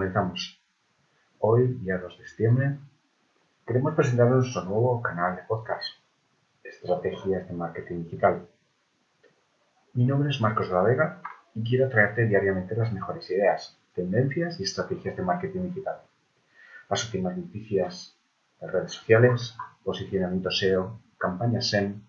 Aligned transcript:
Comenzamos. 0.00 0.58
Hoy, 1.40 1.74
día 1.82 1.98
2 1.98 2.18
de 2.18 2.26
septiembre, 2.26 2.78
queremos 3.66 3.94
presentaros 3.94 4.36
nuestro 4.36 4.64
nuevo 4.64 5.02
canal 5.02 5.36
de 5.36 5.42
podcast, 5.42 5.88
Estrategias 6.64 7.46
de 7.46 7.52
Marketing 7.52 8.04
Digital. 8.04 8.48
Mi 9.92 10.06
nombre 10.06 10.30
es 10.30 10.40
Marcos 10.40 10.68
de 10.68 10.72
la 10.72 10.82
Vega 10.84 11.22
y 11.54 11.62
quiero 11.68 11.90
traerte 11.90 12.24
diariamente 12.24 12.74
las 12.74 12.90
mejores 12.94 13.30
ideas, 13.30 13.78
tendencias 13.94 14.58
y 14.58 14.62
estrategias 14.62 15.18
de 15.18 15.22
marketing 15.22 15.68
digital. 15.68 16.00
Las 16.88 17.04
últimas 17.04 17.36
noticias 17.36 18.16
de 18.58 18.68
redes 18.68 18.92
sociales, 18.92 19.54
posicionamiento 19.84 20.50
SEO, 20.50 20.98
campañas 21.18 21.68
SEM, 21.68 22.00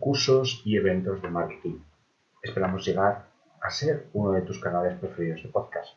cursos 0.00 0.62
y 0.64 0.76
eventos 0.76 1.22
de 1.22 1.30
marketing. 1.30 1.78
Esperamos 2.42 2.84
llegar 2.84 3.28
a 3.60 3.70
ser 3.70 4.08
uno 4.14 4.32
de 4.32 4.42
tus 4.42 4.58
canales 4.58 4.98
preferidos 4.98 5.44
de 5.44 5.48
podcast. 5.50 5.96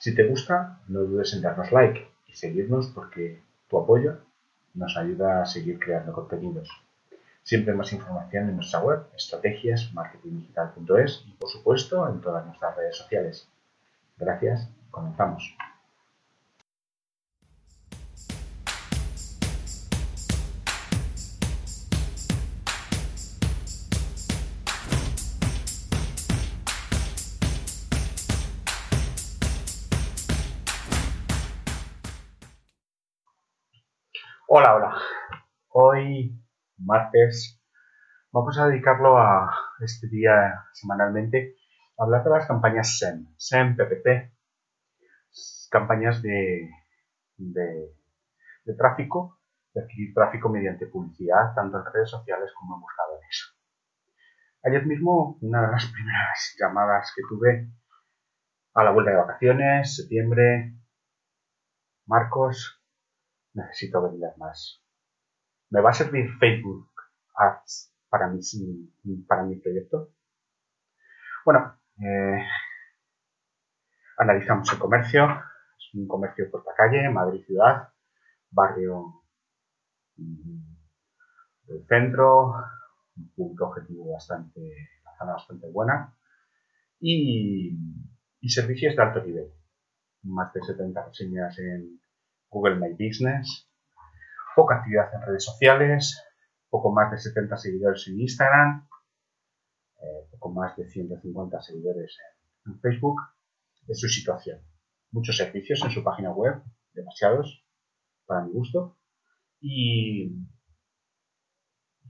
Si 0.00 0.14
te 0.14 0.26
gusta, 0.26 0.80
no 0.88 1.00
dudes 1.00 1.34
en 1.34 1.42
darnos 1.42 1.70
like 1.72 2.08
y 2.26 2.34
seguirnos 2.34 2.86
porque 2.94 3.42
tu 3.68 3.78
apoyo 3.78 4.16
nos 4.72 4.96
ayuda 4.96 5.42
a 5.42 5.46
seguir 5.46 5.78
creando 5.78 6.14
contenidos. 6.14 6.70
Siempre 7.42 7.74
más 7.74 7.92
información 7.92 8.48
en 8.48 8.56
nuestra 8.56 8.80
web, 8.80 9.02
estrategiasmarketingdigital.es 9.14 11.24
y 11.26 11.32
por 11.32 11.50
supuesto 11.50 12.08
en 12.08 12.22
todas 12.22 12.46
nuestras 12.46 12.74
redes 12.76 12.96
sociales. 12.96 13.46
Gracias, 14.16 14.70
comenzamos. 14.90 15.54
Hola, 34.52 34.74
hola. 34.74 34.96
Hoy, 35.68 36.36
martes, 36.76 37.62
vamos 38.32 38.58
a 38.58 38.66
dedicarlo 38.66 39.16
a 39.16 39.48
este 39.78 40.08
día 40.08 40.66
semanalmente 40.72 41.54
a 41.96 42.02
hablar 42.02 42.24
de 42.24 42.30
las 42.30 42.48
campañas 42.48 42.98
SEM, 42.98 43.32
SEM, 43.36 43.76
PPP, 43.76 44.34
campañas 45.70 46.20
de, 46.20 46.68
de, 47.36 48.74
tráfico, 48.76 49.38
de 49.72 49.82
adquirir 49.82 50.12
tráfico 50.14 50.48
mediante 50.48 50.88
publicidad, 50.88 51.54
tanto 51.54 51.78
en 51.78 51.84
redes 51.84 52.10
sociales 52.10 52.50
como 52.58 52.74
en 52.74 52.80
buscadores. 52.80 53.56
Ayer 54.64 54.84
mismo, 54.84 55.38
una 55.42 55.62
de 55.66 55.70
las 55.70 55.86
primeras 55.92 56.56
llamadas 56.58 57.12
que 57.14 57.22
tuve 57.28 57.70
a 58.74 58.82
la 58.82 58.90
vuelta 58.90 59.12
de 59.12 59.16
vacaciones, 59.16 59.94
septiembre, 59.94 60.74
Marcos, 62.06 62.79
necesito 63.54 64.02
vender 64.02 64.32
más. 64.38 64.82
¿Me 65.70 65.80
va 65.80 65.90
a 65.90 65.94
servir 65.94 66.30
Facebook 66.38 66.90
Ads 67.34 67.94
para 68.08 68.28
mi, 68.28 68.40
para 69.26 69.44
mi 69.44 69.56
proyecto? 69.56 70.12
Bueno, 71.44 71.78
eh, 71.98 72.42
analizamos 74.18 74.72
el 74.72 74.78
comercio. 74.78 75.24
Es 75.78 75.94
un 75.94 76.06
comercio 76.06 76.50
por 76.50 76.64
calle, 76.76 77.08
Madrid 77.10 77.44
ciudad, 77.44 77.88
barrio 78.50 79.22
mm, 80.16 80.76
del 81.64 81.86
centro, 81.86 82.54
un 83.16 83.34
punto 83.34 83.66
objetivo 83.66 84.12
bastante, 84.12 84.60
una 85.02 85.16
zona 85.18 85.32
bastante 85.32 85.68
buena. 85.68 86.14
Y, 86.98 87.78
y 88.40 88.48
servicios 88.48 88.96
de 88.96 89.02
alto 89.02 89.24
nivel. 89.24 89.52
Más 90.22 90.52
de 90.52 90.62
70 90.62 91.06
reseñas 91.06 91.58
en 91.58 91.99
Google 92.50 92.76
My 92.76 92.92
Business, 92.92 93.70
poca 94.56 94.76
actividad 94.76 95.14
en 95.14 95.22
redes 95.22 95.44
sociales, 95.44 96.20
poco 96.68 96.92
más 96.92 97.10
de 97.10 97.18
70 97.18 97.56
seguidores 97.56 98.06
en 98.08 98.20
Instagram, 98.20 98.88
eh, 99.98 100.28
poco 100.32 100.50
más 100.50 100.76
de 100.76 100.88
150 100.88 101.60
seguidores 101.62 102.16
en, 102.66 102.80
Facebook. 102.80 103.20
Es 103.88 103.98
su 103.98 104.08
situación. 104.08 104.60
Muchos 105.12 105.36
servicios 105.36 105.82
en 105.84 105.90
su 105.90 106.04
página 106.04 106.32
web, 106.32 106.62
demasiados 106.92 107.64
para 108.26 108.42
mi 108.42 108.52
gusto, 108.52 108.98
y, 109.60 110.28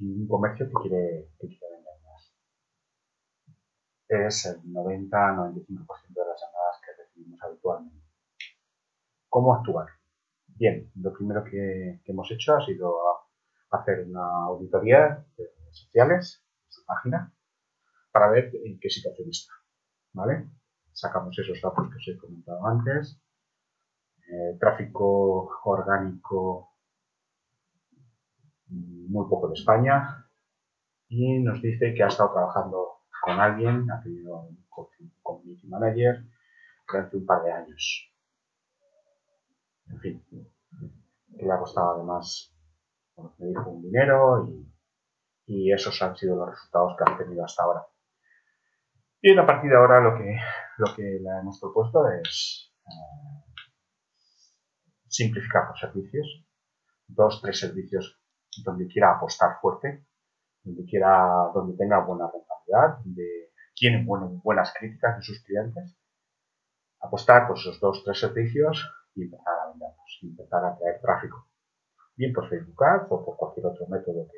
un 0.00 0.28
comercio 0.28 0.66
que 0.66 0.72
quiere, 0.82 1.30
que 1.38 1.48
quiere 1.48 1.66
vender 1.70 1.94
más. 2.04 2.34
Es 4.08 4.46
el 4.46 4.62
90-95% 4.62 5.54
de 5.54 6.26
las 6.26 6.40
llamadas 6.40 6.80
que 6.84 7.02
recibimos 7.02 7.42
habitualmente. 7.42 8.04
¿Cómo 9.28 9.54
actuar? 9.54 9.88
Bien, 10.56 10.88
lo 10.94 11.12
primero 11.12 11.42
que, 11.44 12.00
hemos 12.04 12.30
hecho 12.30 12.54
ha 12.54 12.64
sido 12.64 12.94
hacer 13.70 14.04
una 14.06 14.44
auditoría 14.46 15.26
de 15.36 15.44
redes 15.44 15.78
sociales, 15.78 16.44
su 16.68 16.84
página, 16.86 17.34
para 18.12 18.30
ver 18.30 18.52
en 18.64 18.78
qué 18.78 18.88
situación 18.88 19.28
está. 19.30 19.52
¿Vale? 20.12 20.48
Sacamos 20.92 21.36
esos 21.36 21.60
datos 21.60 21.88
que 21.90 21.96
os 21.96 22.08
he 22.08 22.18
comentado 22.18 22.64
antes. 22.68 23.20
Eh, 24.30 24.56
tráfico 24.60 25.50
orgánico 25.64 26.70
muy 28.68 29.28
poco 29.28 29.48
de 29.48 29.54
España 29.54 30.28
y 31.08 31.40
nos 31.40 31.60
dice 31.60 31.94
que 31.94 32.02
ha 32.02 32.08
estado 32.08 32.32
trabajando 32.32 33.00
con 33.22 33.40
alguien, 33.40 33.90
ha 33.90 34.00
tenido 34.02 34.42
un 34.42 34.64
community 35.22 35.66
manager 35.66 36.24
durante 36.88 37.16
un 37.16 37.26
par 37.26 37.42
de 37.42 37.52
años 37.52 38.13
en 39.90 40.00
fin, 40.00 40.24
que 41.36 41.44
le 41.44 41.52
ha 41.52 41.58
costado 41.58 41.94
además, 41.96 42.54
un 43.16 43.82
dinero 43.82 44.48
y, 45.46 45.72
esos 45.72 46.00
han 46.02 46.16
sido 46.16 46.36
los 46.36 46.50
resultados 46.50 46.96
que 46.96 47.04
han 47.10 47.18
tenido 47.18 47.44
hasta 47.44 47.62
ahora. 47.62 47.86
Y 49.20 49.36
a 49.36 49.46
partir 49.46 49.70
de 49.70 49.76
ahora 49.76 50.00
lo 50.00 50.16
que, 50.16 50.36
lo 50.78 50.94
que 50.94 51.02
le 51.02 51.30
hemos 51.40 51.60
propuesto 51.60 52.08
es 52.08 52.72
eh, 52.86 53.54
simplificar 55.06 55.68
los 55.68 55.78
servicios, 55.78 56.46
dos, 57.06 57.40
tres 57.42 57.60
servicios 57.60 58.20
donde 58.64 58.86
quiera 58.86 59.16
apostar 59.16 59.58
fuerte, 59.60 60.06
donde 60.62 60.84
quiera, 60.86 61.50
donde 61.54 61.76
tenga 61.76 62.00
buena 62.04 62.30
rentabilidad, 62.32 63.04
donde 63.04 63.52
tiene 63.74 64.04
buenas 64.06 64.72
críticas 64.78 65.18
de 65.18 65.22
sus 65.22 65.42
clientes, 65.42 65.96
apostar 67.00 67.46
por 67.46 67.58
esos 67.58 67.78
dos, 67.80 68.02
tres 68.04 68.18
servicios 68.18 68.90
y 69.14 69.22
empezar 69.22 69.54
a 69.58 69.70
venderlos, 69.70 70.18
y 70.22 70.28
empezar 70.28 70.64
a 70.64 70.76
traer 70.76 71.00
tráfico. 71.00 71.48
Bien 72.16 72.32
por 72.32 72.48
Facebook 72.48 72.82
Ads 72.84 73.06
o 73.10 73.24
por 73.24 73.36
cualquier 73.36 73.66
otro 73.66 73.86
método 73.88 74.28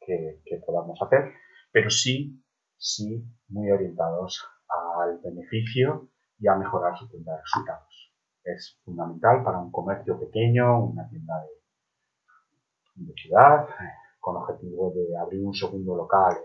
que, 0.00 0.42
que, 0.44 0.56
podamos 0.58 1.00
hacer, 1.02 1.32
pero 1.70 1.90
sí, 1.90 2.42
sí 2.76 3.24
muy 3.48 3.70
orientados 3.70 4.44
al 4.68 5.18
beneficio 5.18 6.08
y 6.38 6.48
a 6.48 6.54
mejorar 6.54 6.96
su 6.98 7.08
tienda 7.08 7.34
de 7.34 7.40
resultados. 7.40 8.12
Es 8.42 8.80
fundamental 8.84 9.44
para 9.44 9.58
un 9.58 9.70
comercio 9.70 10.18
pequeño, 10.18 10.84
una 10.84 11.08
tienda 11.08 11.34
de, 12.96 13.04
de 13.06 13.12
ciudad, 13.14 13.68
con 14.18 14.36
objetivo 14.36 14.92
de 14.94 15.16
abrir 15.16 15.44
un 15.44 15.54
segundo 15.54 15.96
local 15.96 16.38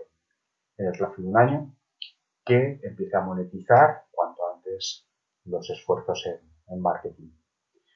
en 0.76 0.86
el 0.86 0.92
plazo 0.92 1.22
de 1.22 1.28
un 1.28 1.36
año, 1.36 1.74
que 2.44 2.78
empiece 2.82 3.16
a 3.16 3.20
monetizar 3.20 4.04
cuanto 4.10 4.42
antes 4.54 5.08
los 5.44 5.68
esfuerzos 5.70 6.24
en, 6.26 6.55
en 6.68 6.80
marketing. 6.80 7.30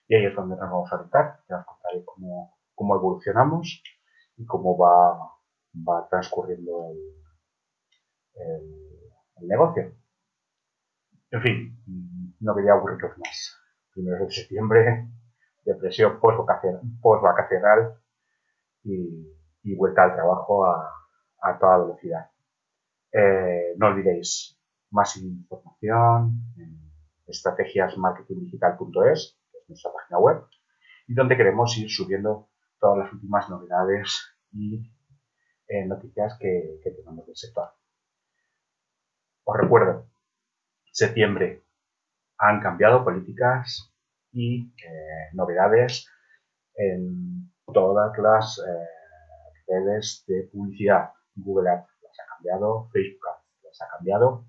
Y 0.08 0.14
ahí 0.16 0.26
es 0.26 0.34
donde 0.34 0.56
nos 0.56 0.70
vamos 0.70 0.92
a 0.92 0.96
orientar, 0.96 1.40
ya 1.48 1.58
os 1.58 1.66
contaré 1.66 2.04
cómo, 2.04 2.58
cómo 2.74 2.96
evolucionamos 2.96 3.82
y 4.36 4.44
cómo 4.44 4.76
va, 4.76 5.18
va 5.76 6.08
transcurriendo 6.08 6.92
el, 8.34 9.46
negocio. 9.46 9.94
En 11.30 11.42
fin, 11.42 12.36
no 12.40 12.54
quería 12.54 12.72
aburriros 12.72 13.16
más. 13.18 13.56
Primero 13.92 14.24
de 14.24 14.30
septiembre, 14.30 15.08
depresión 15.64 16.20
post-vacacional 16.20 17.94
y, 18.84 19.32
y, 19.62 19.74
vuelta 19.76 20.04
al 20.04 20.14
trabajo 20.14 20.66
a, 20.66 21.58
toda 21.58 21.78
velocidad. 21.78 22.30
Eh, 23.12 23.74
no 23.76 23.88
olvidéis 23.88 24.60
más 24.90 25.16
información 25.16 26.42
estrategiasmarketingdigital.es, 27.30 29.38
que 29.50 29.58
es 29.58 29.68
nuestra 29.68 29.92
página 29.92 30.18
web, 30.18 30.44
y 31.06 31.14
donde 31.14 31.36
queremos 31.36 31.76
ir 31.78 31.88
subiendo 31.90 32.48
todas 32.78 33.04
las 33.04 33.12
últimas 33.12 33.48
novedades 33.48 34.36
y 34.52 34.92
eh, 35.68 35.86
noticias 35.86 36.36
que, 36.38 36.80
que 36.82 36.90
tenemos 36.90 37.24
del 37.26 37.36
sector. 37.36 37.70
Os 39.44 39.56
recuerdo, 39.56 40.10
septiembre 40.92 41.64
han 42.38 42.60
cambiado 42.60 43.04
políticas 43.04 43.92
y 44.32 44.72
eh, 44.84 45.30
novedades 45.34 46.08
en 46.74 47.52
todas 47.72 48.16
las 48.18 48.58
eh, 48.58 48.62
redes 49.66 50.24
de 50.26 50.48
publicidad. 50.52 51.12
Google 51.34 51.70
Ads 51.70 51.88
las 52.02 52.20
ha 52.20 52.36
cambiado, 52.36 52.88
Facebook 52.92 53.28
Ads 53.28 53.64
las 53.64 53.82
ha 53.82 53.88
cambiado, 53.96 54.46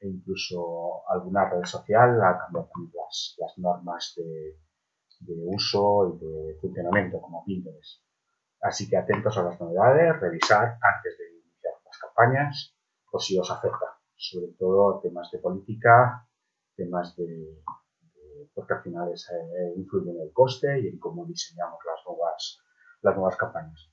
e 0.00 0.08
incluso 0.08 1.08
alguna 1.08 1.48
red 1.48 1.64
social 1.64 2.20
ha 2.22 2.38
cambiado 2.38 2.68
también 2.72 2.92
las, 2.94 3.36
las 3.38 3.58
normas 3.58 4.14
de, 4.16 4.58
de 5.20 5.34
uso 5.46 6.14
y 6.14 6.24
de 6.24 6.58
funcionamiento 6.60 7.20
como 7.20 7.44
Pinterest. 7.44 8.02
Así 8.62 8.88
que 8.88 8.96
atentos 8.96 9.36
a 9.38 9.42
las 9.42 9.60
novedades, 9.60 10.20
revisar 10.20 10.78
antes 10.80 11.18
de 11.18 11.30
iniciar 11.32 11.74
las 11.84 11.98
campañas 11.98 12.74
por 13.10 13.22
si 13.22 13.38
os 13.38 13.50
afecta, 13.50 13.98
sobre 14.16 14.52
todo 14.58 15.00
temas 15.00 15.30
de 15.30 15.38
política, 15.38 16.26
temas 16.76 17.16
de, 17.16 17.62
porque 18.54 18.74
al 18.74 18.82
final 18.82 19.12
es, 19.12 19.28
eh, 19.30 19.74
influye 19.76 20.10
en 20.10 20.20
el 20.20 20.32
coste 20.32 20.80
y 20.80 20.88
en 20.88 20.98
cómo 20.98 21.26
diseñamos 21.26 21.78
las 21.84 22.06
nuevas, 22.06 22.58
las 23.02 23.16
nuevas 23.16 23.36
campañas. 23.36 23.90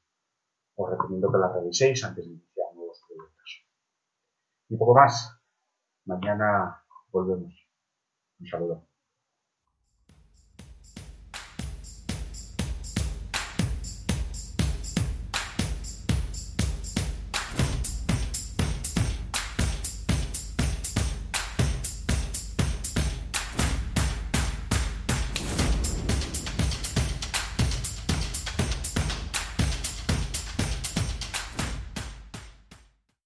Os 0.76 0.90
recomiendo 0.90 1.32
que 1.32 1.38
las 1.38 1.54
reviséis 1.54 2.04
antes 2.04 2.26
de 2.26 2.32
iniciar 2.32 2.68
nuevos 2.76 3.02
proyectos. 3.08 3.66
Y 4.70 4.78
poco 4.78 4.94
más. 4.96 5.37
Mañana 6.08 6.82
volvemos. 7.12 7.54
Un 8.40 8.48
saludo. 8.48 8.87